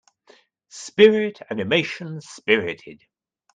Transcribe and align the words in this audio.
Spirit 0.69 1.43
animation 1.51 2.21
Spirited. 2.21 3.03